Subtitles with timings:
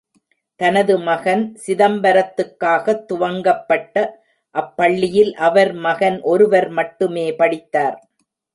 [0.59, 3.95] தனது மகன் சிதம்பரத்துக்காகத் துவங்கப்பட்ட
[4.55, 7.97] அப்பள்ளியில் அவர் மகன் ஒருவர் மட்டுமே படித்தார்.